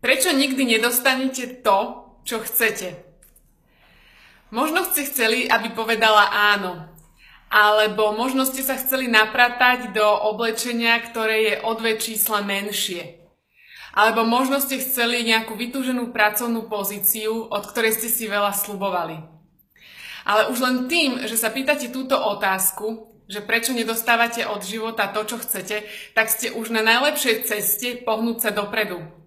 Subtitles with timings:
[0.00, 2.96] Prečo nikdy nedostanete to, čo chcete?
[4.48, 6.88] Možno ste chceli, aby povedala áno.
[7.52, 13.20] Alebo možno ste sa chceli napratať do oblečenia, ktoré je o dve čísla menšie.
[13.92, 19.18] Alebo možno ste chceli nejakú vytúženú pracovnú pozíciu, od ktorej ste si veľa slubovali.
[20.24, 25.26] Ale už len tým, že sa pýtate túto otázku, že prečo nedostávate od života to,
[25.26, 29.19] čo chcete, tak ste už na najlepšej ceste pohnúť sa dopredu.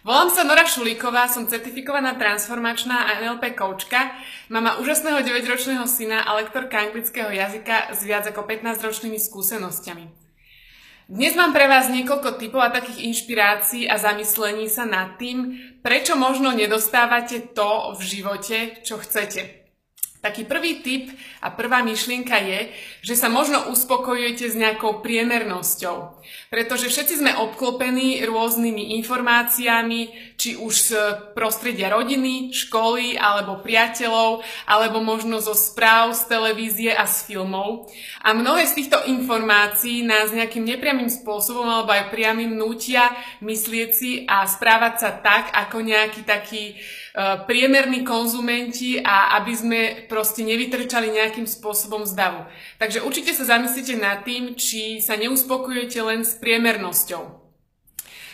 [0.00, 4.16] Volám sa Nora Šulíková, som certifikovaná transformačná a NLP koučka,
[4.48, 10.08] mama úžasného 9-ročného syna a lektorka anglického jazyka s viac ako 15-ročnými skúsenosťami.
[11.04, 16.16] Dnes mám pre vás niekoľko typov a takých inšpirácií a zamyslení sa nad tým, prečo
[16.16, 19.59] možno nedostávate to v živote, čo chcete.
[20.20, 21.08] Taký prvý tip
[21.40, 22.68] a prvá myšlienka je,
[23.00, 26.20] že sa možno uspokojujete s nejakou priemernosťou.
[26.52, 30.90] Pretože všetci sme obklopení rôznymi informáciami, či už z
[31.36, 37.92] prostredia rodiny, školy alebo priateľov, alebo možno zo správ z televízie a z filmov.
[38.24, 43.12] A mnohé z týchto informácií nás nejakým nepriamým spôsobom alebo aj priamým nútia
[43.44, 49.80] myslieť si a správať sa tak, ako nejakí takí uh, priemerní konzumenti a aby sme
[50.08, 52.48] proste nevytrčali nejakým spôsobom z davu.
[52.80, 57.39] Takže určite sa zamyslite nad tým, či sa neuspokojujete len s priemernosťou.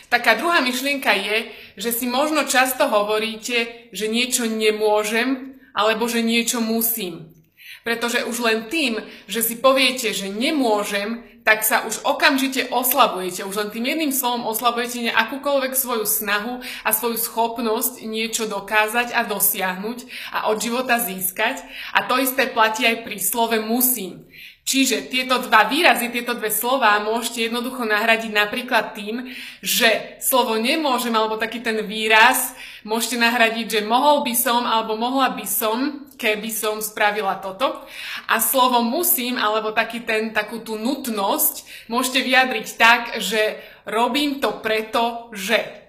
[0.07, 6.63] Taká druhá myšlienka je, že si možno často hovoríte, že niečo nemôžem alebo že niečo
[6.63, 7.35] musím.
[7.83, 13.47] Pretože už len tým, že si poviete, že nemôžem, tak sa už okamžite oslabujete.
[13.47, 19.23] Už len tým jedným slovom oslabujete akúkoľvek svoju snahu a svoju schopnosť niečo dokázať a
[19.23, 19.99] dosiahnuť
[20.35, 21.63] a od života získať.
[21.95, 24.27] A to isté platí aj pri slove musím.
[24.67, 29.31] Čiže tieto dva výrazy, tieto dve slova môžete jednoducho nahradiť napríklad tým,
[29.63, 32.51] že slovo nemôžem alebo taký ten výraz
[32.83, 37.79] môžete nahradiť, že mohol by som alebo mohla by som, keby som spravila toto.
[38.27, 44.59] A slovo musím alebo taký ten, takú tú nutnosť môžete vyjadriť tak, že robím to
[44.59, 45.86] preto, že.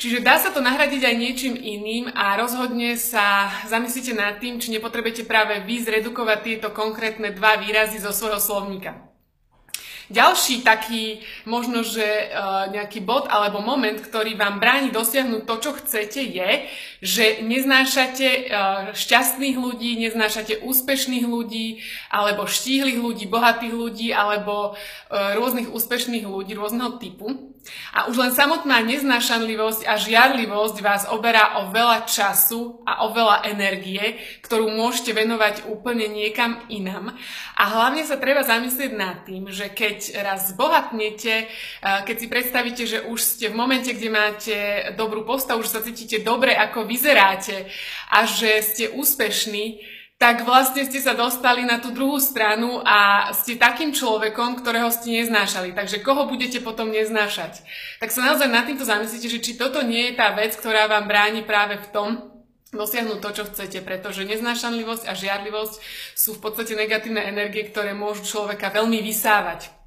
[0.00, 4.72] Čiže dá sa to nahradiť aj niečím iným a rozhodne sa zamyslite nad tým, či
[4.72, 8.96] nepotrebujete práve vy zredukovať tieto konkrétne dva výrazy zo svojho slovníka.
[10.08, 15.70] Ďalší taký možno, že uh, nejaký bod alebo moment, ktorý vám bráni dosiahnuť to, čo
[15.84, 16.50] chcete, je,
[17.04, 25.36] že neznášate uh, šťastných ľudí, neznášate úspešných ľudí, alebo štíhlych ľudí, bohatých ľudí, alebo uh,
[25.36, 27.49] rôznych úspešných ľudí rôzneho typu.
[27.92, 33.44] A už len samotná neznášanlivosť a žiarlivosť vás oberá o veľa času a o veľa
[33.52, 37.12] energie, ktorú môžete venovať úplne niekam inam.
[37.54, 42.98] A hlavne sa treba zamyslieť nad tým, že keď raz zbohatnete, keď si predstavíte, že
[43.04, 44.56] už ste v momente, kde máte
[44.96, 47.68] dobrú postavu, že sa cítite dobre, ako vyzeráte
[48.08, 53.56] a že ste úspešní, tak vlastne ste sa dostali na tú druhú stranu a ste
[53.56, 55.72] takým človekom, ktorého ste neznášali.
[55.72, 57.64] Takže koho budete potom neznášať?
[58.04, 61.08] Tak sa naozaj nad týmto zamyslíte, že či toto nie je tá vec, ktorá vám
[61.08, 62.08] bráni práve v tom,
[62.68, 65.74] dosiahnuť to, čo chcete, pretože neznášanlivosť a žiarlivosť
[66.12, 69.79] sú v podstate negatívne energie, ktoré môžu človeka veľmi vysávať.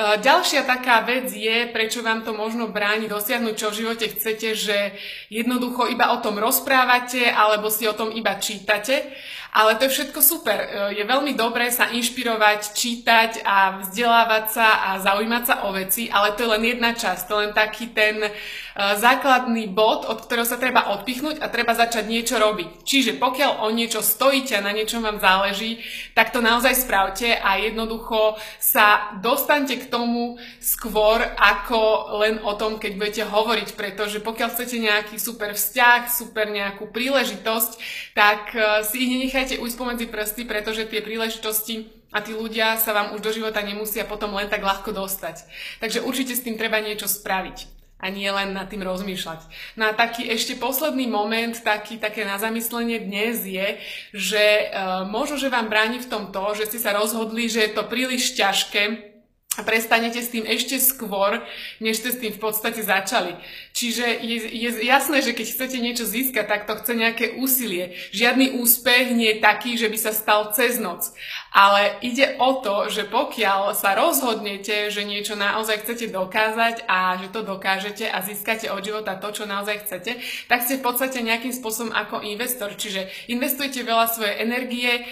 [0.00, 4.56] E, ďalšia taká vec je, prečo vám to možno bráni dosiahnuť, čo v živote chcete,
[4.56, 4.96] že
[5.28, 9.12] jednoducho iba o tom rozprávate alebo si o tom iba čítate
[9.50, 10.58] ale to je všetko super.
[10.62, 16.06] E, je veľmi dobré sa inšpirovať, čítať a vzdelávať sa a zaujímať sa o veci,
[16.06, 17.22] ale to je len jedna časť.
[17.26, 18.30] To je len taký ten e,
[18.76, 22.86] základný bod, od ktorého sa treba odpichnúť a treba začať niečo robiť.
[22.86, 25.82] Čiže pokiaľ o niečo stojíte a na niečom vám záleží,
[26.14, 31.80] tak to naozaj spravte a jednoducho sa dostaňte k tomu skôr ako
[32.22, 37.70] len o tom, keď budete hovoriť, pretože pokiaľ chcete nejaký super vzťah, super nejakú príležitosť,
[38.14, 42.90] tak e, si ich nenechajte ujsť pomedzi prsty, pretože tie príležitosti a tí ľudia sa
[42.90, 45.46] vám už do života nemusia potom len tak ľahko dostať.
[45.78, 49.40] Takže určite s tým treba niečo spraviť a nie len nad tým rozmýšľať.
[49.76, 53.76] No a taký ešte posledný moment, taký, také na zamyslenie dnes je,
[54.16, 54.64] že e,
[55.12, 58.32] možno, že vám bráni v tom to, že ste sa rozhodli, že je to príliš
[58.34, 59.09] ťažké
[59.58, 61.42] a prestanete s tým ešte skôr,
[61.82, 63.34] než ste s tým v podstate začali.
[63.74, 67.98] Čiže je, je jasné, že keď chcete niečo získať, tak to chce nejaké úsilie.
[68.14, 71.10] Žiadny úspech nie je taký, že by sa stal cez noc.
[71.50, 77.34] Ale ide o to, že pokiaľ sa rozhodnete, že niečo naozaj chcete dokázať a že
[77.34, 80.14] to dokážete a získate od života to, čo naozaj chcete,
[80.46, 82.78] tak ste v podstate nejakým spôsobom ako investor.
[82.78, 85.02] Čiže investujete veľa svojej energie, e,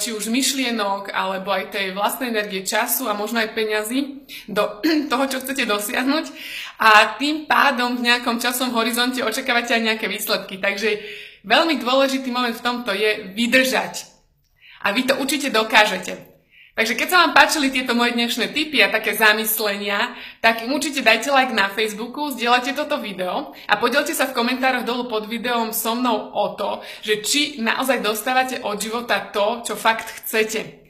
[0.00, 4.78] či už myšlienok, alebo aj tej vlastnej energie času a možno aj peňazí do
[5.10, 6.30] toho, čo chcete dosiahnuť
[6.78, 10.62] a tým pádom v nejakom časom horizonte očakávate aj nejaké výsledky.
[10.62, 11.02] Takže
[11.42, 14.06] veľmi dôležitý moment v tomto je vydržať
[14.86, 16.30] a vy to určite dokážete.
[16.74, 20.10] Takže keď sa vám páčili tieto moje dnešné tipy a také zamyslenia,
[20.42, 24.82] tak im určite dajte like na Facebooku, zdieľajte toto video a podielte sa v komentároch
[24.82, 29.78] dolu pod videom so mnou o to, že či naozaj dostávate od života to, čo
[29.78, 30.83] fakt chcete.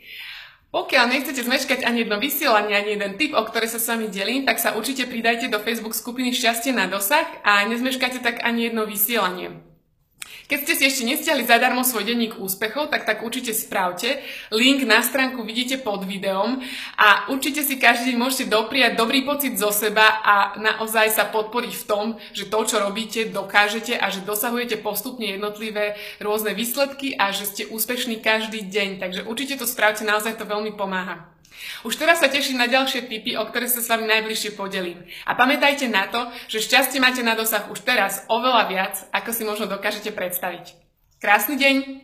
[0.75, 4.43] Pokiaľ nechcete zmeškať ani jedno vysielanie, ani jeden tip, o ktoré sa s vami delím,
[4.43, 8.83] tak sa určite pridajte do Facebook skupiny Šťastie na dosah a nezmeškáte tak ani jedno
[8.83, 9.74] vysielanie.
[10.45, 14.21] Keď ste si ešte nestiahli zadarmo svoj denník úspechov, tak tak určite spravte.
[14.53, 16.61] Link na stránku vidíte pod videom
[17.01, 21.73] a určite si každý deň môžete dopriať dobrý pocit zo seba a naozaj sa podporiť
[21.73, 22.07] v tom,
[22.37, 27.63] že to, čo robíte, dokážete a že dosahujete postupne jednotlivé rôzne výsledky a že ste
[27.73, 29.01] úspešní každý deň.
[29.01, 31.34] Takže určite to spravte, naozaj to veľmi pomáha.
[31.85, 35.05] Už teraz sa teším na ďalšie tipy, o ktoré sa s vami najbližšie podelím.
[35.29, 39.43] A pamätajte na to, že šťastie máte na dosah už teraz oveľa viac, ako si
[39.47, 40.75] možno dokážete predstaviť.
[41.23, 42.03] Krásny deň!